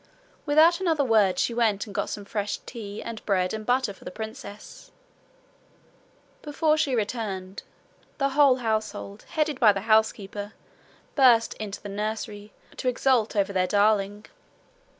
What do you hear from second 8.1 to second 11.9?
the whole household, headed by the housekeeper, burst into the